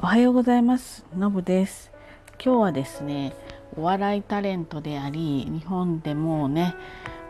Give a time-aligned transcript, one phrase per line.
[0.00, 1.04] おはようございます。
[1.16, 1.90] のぶです。
[2.40, 3.34] 今日はですね
[3.76, 6.76] お笑いタレントであり日本でもね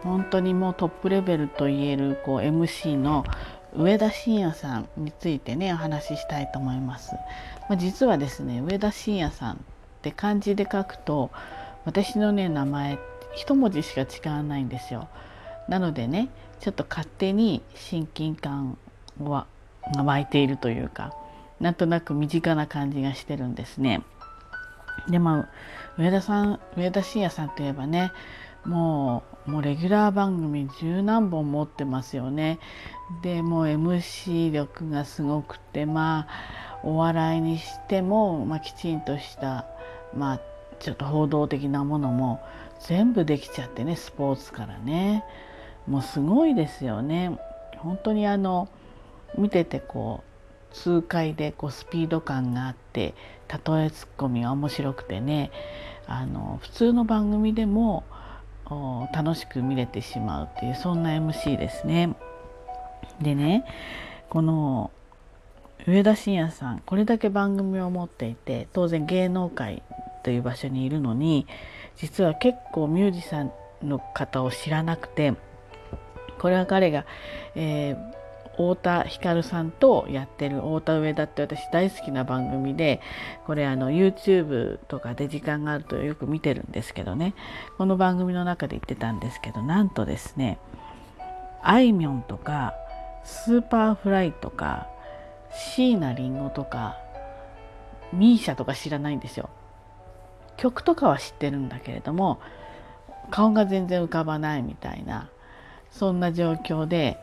[0.03, 3.25] 本当にもうトップレベルと言えるこう MC の
[3.75, 7.15] 上田晋也さんについてねお話ししたいと思います、
[7.71, 9.59] まあ、実はですね上田晋也さんっ
[10.03, 11.31] て漢字で書くと
[11.87, 12.99] 私のね名前
[13.35, 15.09] 一文字しか違わないんですよ。
[15.69, 16.29] なのでね
[16.61, 18.77] ちょっと勝手に親近感
[19.23, 19.47] は
[19.97, 21.15] 湧いているというか
[21.61, 24.03] なんとなく身近な感じがしてるんですね。
[25.09, 25.49] でまあ
[25.99, 28.13] 上田さん上田晋也さんといえばね
[28.65, 32.59] もうもうレギュラー番組十何本持ってますよね。
[33.23, 39.67] でもう MC 力がすごくてまあお笑いにしても、まあ、きちんとした
[40.15, 40.41] まあ
[40.79, 42.41] ちょっと報道的なものも
[42.87, 45.25] 全部できちゃってねスポーツからね
[45.87, 47.39] もうすごいですよね。
[47.79, 48.69] 本当にあの
[49.37, 50.28] 見ててこう
[50.73, 53.15] 痛快でこうスピード感があって
[53.49, 55.51] 例えツッコミが面白くてね
[56.07, 58.05] あの普通の番組でも
[59.13, 62.15] 楽しく見れてしまうっていうそんな MC ですね。
[63.21, 63.65] でね
[64.29, 64.91] この
[65.87, 69.83] 上田晋也さんこれだけ番組を持っていて当然芸能界
[70.23, 71.47] という場所にいるのに
[71.97, 73.53] 実は結構ミュージシャン
[73.89, 75.35] の方を知らなくて
[76.39, 77.07] これは彼が、
[77.55, 77.97] えー、
[78.59, 83.01] 太田光さんとやってる太田上田って私大好きな番組で
[83.47, 87.35] これあの YouTube とかで時間があるとよく見てるんですけどね
[87.79, 90.59] この番組の中で言ってたんですけどなんとですね
[91.63, 92.75] あいみょんとか
[93.23, 94.89] Superfly とか
[95.53, 96.97] 椎名林檎とか
[98.13, 99.51] misia とか知らないんですよ。
[100.57, 102.41] 曲とかは知ってるんだけれども
[103.31, 105.29] 顔が全然浮かばないみたいな
[105.93, 107.19] そんな状況で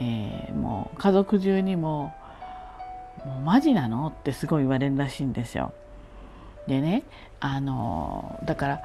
[0.00, 2.14] えー、もう家族中にも
[3.24, 5.72] 「もうマジなの?」ってすごい言われるらしいんですよ。
[6.66, 7.02] でね
[7.40, 8.82] あのだから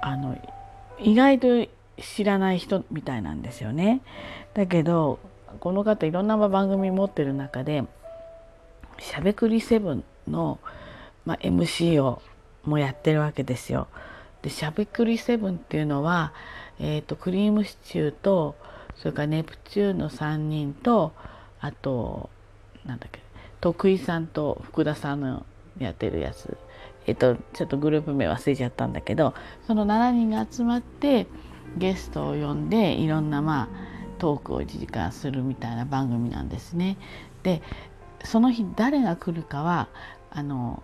[0.00, 0.36] あの
[0.98, 1.66] 意外と
[1.98, 4.00] 知らない人みたいなんですよね。
[4.54, 5.18] だけど
[5.60, 7.84] この方いろんな番組持ってる中で
[8.98, 10.58] 「しゃべくり7の」
[11.24, 12.22] まあ、MC を
[12.64, 13.88] もやってるわけですよ。
[14.42, 16.32] でしゃべくり7っていうのは、
[16.78, 18.54] えーとクリームシチューと
[18.98, 21.12] それからネプチューンの3人と
[21.60, 22.30] あと
[22.84, 23.20] なんだっけ
[23.60, 25.44] 徳井さんと福田さんの
[25.78, 26.56] やってるやつ
[27.06, 29.34] えっとちょっとグループ名忘れちゃったんだけど
[29.66, 31.26] その7人が集まって
[31.76, 33.68] ゲストを呼んでいろんなまあ
[34.18, 36.96] トークを1時間するみたいな番組なんですね。
[37.42, 37.62] で
[38.24, 39.88] その日誰が来るかは
[40.30, 40.82] あの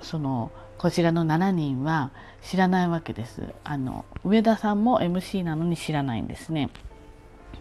[0.00, 2.10] そのこちらの7人は
[2.42, 3.42] 知らないわけです。
[3.64, 6.70] あの上田さんも MC なのに知らないんですね。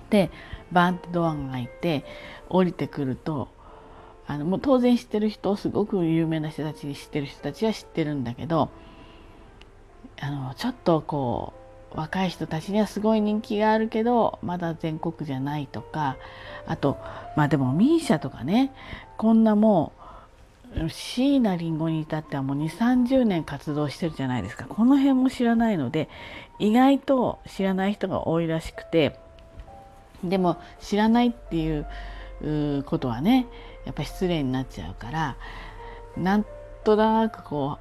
[0.09, 0.31] で
[0.71, 2.05] バーンってドアが開いて
[2.49, 3.47] 降りてくると
[4.27, 8.69] あのもう当然知ってる人すごく有名な人たち知ってる人たちは知ってるんだけど
[10.21, 11.53] あのちょっとこ
[11.93, 16.17] う若い人たちにはすごい人気があるけどまだ全国じゃないとか
[16.67, 16.97] あと
[17.35, 18.71] まあでも misia とかね
[19.17, 19.93] こんなも
[20.75, 24.65] う椎名林檎に至ってはもう2 3 0年活動してるじゃないですか。
[24.65, 26.09] この辺も知らないので
[26.59, 29.19] 意外と知らない人が多いらしくて
[30.23, 31.85] でも知らないっていう
[32.85, 33.47] ことはね
[33.85, 35.37] やっぱ失礼になっちゃうから
[36.17, 36.45] なん
[36.83, 37.77] となくこ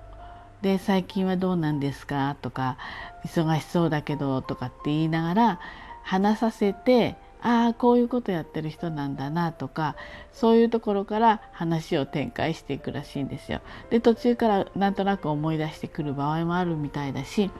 [0.61, 2.37] うで最近はどうなんですか？
[2.43, 2.77] とか
[3.25, 5.61] 忙しそうだけどとかって言いながら
[6.03, 9.95] 話させてああこういうことやってる人なんだなとか
[10.33, 13.61] そういうところから話を展開していくらしいんですよ。
[13.91, 17.53] で途中からなんとなく思い出してくる場合もあるみたいだし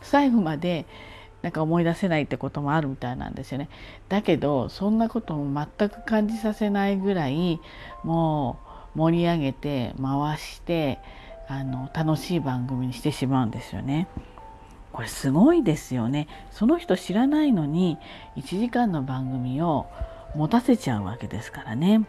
[0.00, 0.86] 最後まで
[1.42, 3.68] なんか思い出せないってこともあるみたいなんですよね。
[4.08, 7.60] だけどそんなことも全く感じさせないぐらい
[8.02, 8.58] も
[8.94, 10.98] う盛り上げて回して
[11.46, 14.08] あの楽しい番組にしてしまうんですよね。
[14.92, 16.26] これすごいですよね。
[16.50, 17.98] その人知らないのに
[18.36, 19.86] 1時間の番組を
[20.34, 22.04] 持たせちゃうわけですからね。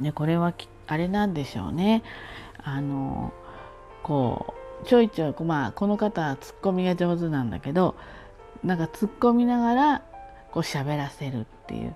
[0.00, 0.52] でこれは
[0.86, 2.02] あれなんでしょうね。
[2.62, 3.32] あの
[4.02, 7.94] こうちょいちょい、まあ、この方はツッコミが上手なんだけど
[8.64, 10.02] なんか突っ込みながら
[10.50, 11.94] こう喋らせるっていう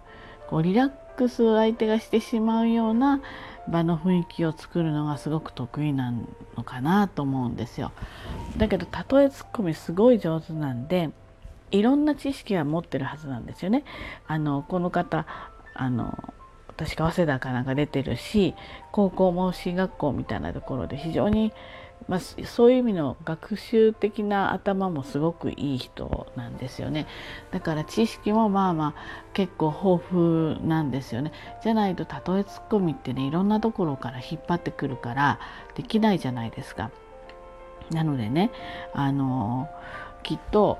[0.48, 3.20] こうリラックスを相手がしてしまうような
[3.68, 6.12] 場の雰囲気を作るのがすごく得意な
[6.56, 7.92] のかなと思うんですよ。
[8.56, 11.10] だけど例えツッコミすごい上手なんで
[11.70, 13.84] いろんな知識は持ってるはずなんですよね。
[14.26, 15.26] あのこの方
[15.74, 16.34] あの
[16.76, 18.54] 確か早稲田かなんか出てるし
[18.92, 21.52] 高校も進学校みたいなところで非常に
[22.08, 27.06] まあ、そういう意味の学習的な頭もすごくいい人なんですよね
[27.50, 31.32] だから知識もまあまあ結構豊富なんですよね
[31.62, 35.38] じゃないと例えツッコミってねいろんなところから引っ張ってくるから
[35.74, 36.90] できないじゃないですか。
[37.90, 38.50] なのでね
[38.92, 39.68] あの
[40.22, 40.78] きっと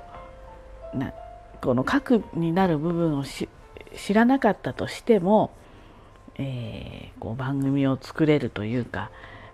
[0.93, 1.13] な
[1.61, 5.51] この核になる部分を知らなかったとしても、
[6.35, 9.11] えー、こう番組を作れるというか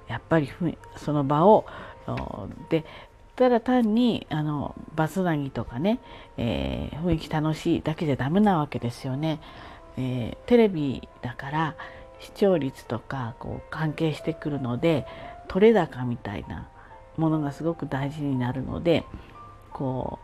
[0.07, 0.50] やっぱり
[0.98, 1.66] その場を
[2.69, 2.86] で
[3.36, 6.00] ただ単にあのバスなぎとかね、
[6.38, 9.42] えー、雰囲気楽しいだけじゃダメなわけですよね。
[9.98, 11.75] えー、テレビだから
[12.19, 15.06] 視聴率とかこう関係してくるので
[15.48, 16.69] 取れ高みたいな
[17.18, 19.04] ものがすごく大事になるので
[19.72, 20.19] こ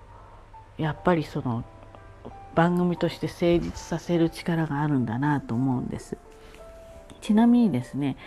[0.78, 1.64] うやっぱりその
[2.56, 6.18] 番組として成立させる力があるんだなと思うんです。
[7.22, 8.18] ちなみにですね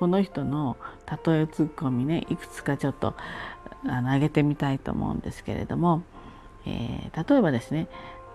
[0.00, 0.78] この人の
[1.26, 3.14] 例えツッコミねいくつかちょっと
[3.86, 6.02] あの上げてみたいと思うんですけれども、
[6.66, 7.86] えー、例えばですね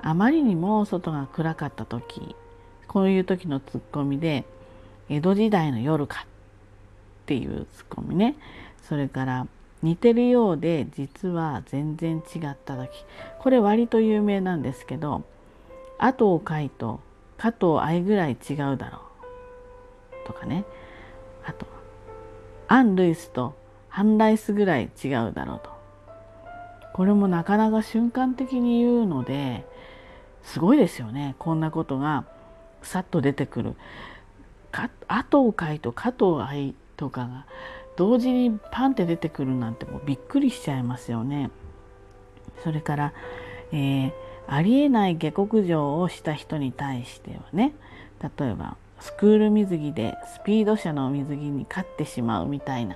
[0.04, 2.36] あまりにも外が暗かった時
[2.88, 4.46] こういう時のツッコミで
[5.10, 6.22] 「江戸時代の夜か」
[7.24, 8.36] っていうツッコミね
[8.84, 9.48] それから
[9.82, 12.90] 似てるようで実は全然違った時
[13.40, 15.24] これ割と有名なんですけど
[15.98, 17.00] 「後を書いと
[17.38, 19.00] 加藤愛ぐらい違うだろ
[20.24, 20.64] う」とかね
[22.68, 23.56] 「アン・ルイスと
[23.90, 25.70] ハンライスぐらい違うだろう」と
[26.94, 29.66] これもなかなか瞬間的に言うので
[30.44, 32.26] すごいですよねこんなことが
[32.82, 33.76] さっと出てくる。
[35.08, 37.46] 後を書いと加藤愛とかが
[37.96, 41.50] 同時にパンって出てくるなんてもうびっくりしちゃいますよね。
[42.64, 43.14] それから、
[43.72, 44.12] えー、
[44.48, 47.74] ありえない下克上をした人に対してはね
[48.38, 52.96] 例えばスクール水着でスピード車の水着に勝ってしまうみたいな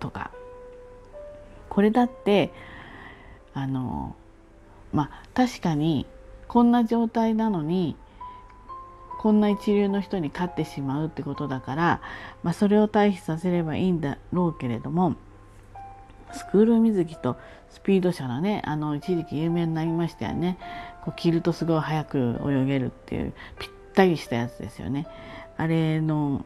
[0.00, 0.32] とか。
[1.68, 2.50] これだって
[3.54, 4.16] あの
[4.92, 6.06] まあ確かに
[6.48, 7.94] こんな状態なのに
[9.20, 12.00] こんな一流の人に勝ってしまうってことだから、
[12.42, 15.14] まあ、それを対比させればいいんだろうけれども
[16.32, 17.36] スクール水着と
[17.70, 20.58] スピード車のねあの一時期有名になりましたよね。
[21.04, 25.08] こう着るとすごい速く泳げるっていうぴったりしたやつですよね。
[25.56, 26.44] あれの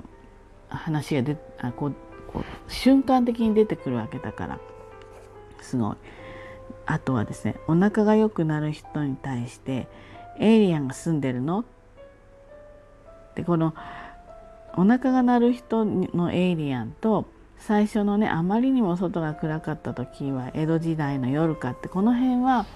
[0.71, 1.95] 話がであこう
[2.33, 4.59] こう瞬間的に出てくるわけだから。
[5.61, 5.97] すごい。
[6.87, 9.87] あとはですねお腹が良くなる人に対して
[10.41, 11.65] 「エイリアンが住んでるの?」
[13.37, 13.75] でこの
[14.75, 17.27] お腹が鳴る人のエイリアンと
[17.59, 22.67] 最初のねあまりにも外が暗かった時は江戸時代の夜かってこの辺は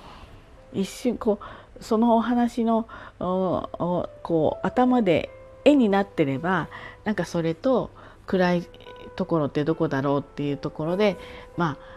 [0.73, 1.45] 一瞬こう
[1.81, 2.89] そのお話の
[3.19, 5.31] こう頭で
[5.65, 6.69] 絵になってれば
[7.05, 7.91] なんかそれと
[8.27, 8.69] 暗い
[9.17, 11.17] ところってどこだろうっていうところで
[11.57, 11.97] まあ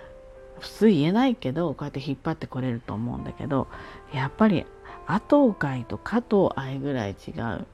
[0.59, 3.67] 普通言えないけどこうやって引っ張ってこれると思うんだけど
[4.13, 4.65] やっぱり
[5.07, 7.65] 後海と加藤愛ぐらい違う。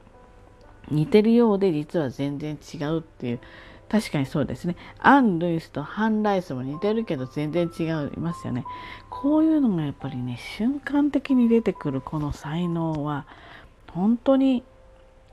[0.92, 3.40] 似てるようで実は全然違うっていう
[3.90, 4.76] 確かにそうですね。
[5.00, 8.66] アン・ルイスとハン・ライスも似てるけど全然違いますよね。
[9.10, 13.26] こういうのがやっぱりね瞬間的に出てくるこの才能は
[13.92, 14.64] 本当に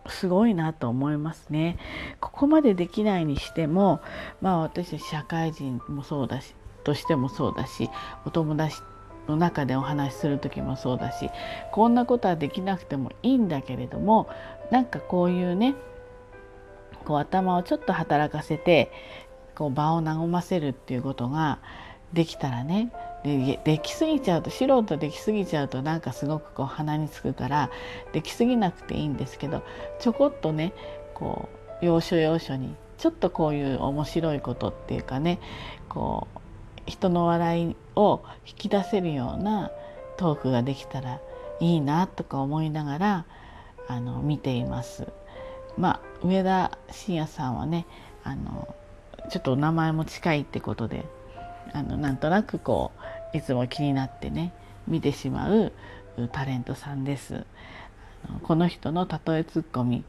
[0.07, 1.79] すごいなと思いますね。
[2.21, 4.01] ここまでできないにしても
[4.41, 6.55] まあ私社会人もそうだし
[6.85, 7.89] としてもそうだし
[8.27, 8.77] お友達
[9.29, 11.31] の中でお話しする時もそうだし
[11.71, 14.29] こんなことはできなくてもいいんだけれども
[14.71, 15.75] なんかこういうね
[17.03, 18.91] こう頭をちょっと働かせて
[19.55, 21.59] こう場を和ませるっていうことが
[22.13, 22.93] できたらね
[23.25, 27.71] でできすぎちゃうと素人できすぎちゃうとなんかすごくこう鼻につくから
[28.13, 29.63] できすぎなくていいんですけど
[30.01, 30.73] ちょこっとね
[31.15, 31.49] こ
[31.81, 35.41] う要所要所にちょっとこういう面白いことっていうかね
[35.89, 36.41] こう
[36.87, 39.71] 人の笑いを引き出せるような
[40.17, 41.21] トークができたら
[41.61, 43.27] いいなとか思いながら
[43.89, 45.07] あの見ています。
[45.79, 47.87] まあ、上田晋也さんはね
[48.25, 48.75] あの
[49.31, 51.05] ちょっとお名前も近いってことで
[51.73, 52.93] あのなんとなくこ
[53.33, 54.53] ういつも気になってね
[54.87, 55.73] 見てしまう
[56.33, 57.45] タレントさんです。
[58.43, 60.05] この人の例えツッコミ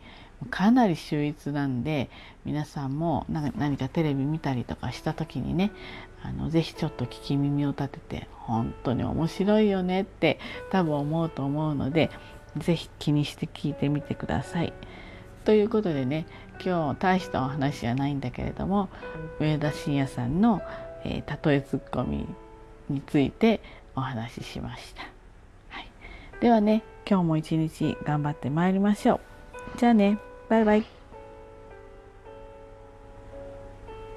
[0.49, 2.09] かなり秀逸なんで
[2.45, 5.71] 皆さんも何かテレビ見たりとかした時にね
[6.21, 10.39] あのぜひちょっと聞き耳を立てて本当に面白いよねって
[10.69, 12.11] 多分思うと思うので
[12.57, 14.73] ぜひ気にして聞いてみてください。
[15.45, 16.25] ということでね
[16.63, 18.89] 今日大したお話じゃないんだけれども
[19.39, 20.61] 上田晋也さんの、
[21.03, 22.27] えー、例えツッコミ
[22.89, 23.61] について
[23.95, 25.03] お話ししました。
[25.69, 25.87] はい、
[26.39, 29.19] ではね今日も一日頑張ってまいりましょう。
[29.77, 30.17] じゃあね
[30.49, 30.92] バイバイ。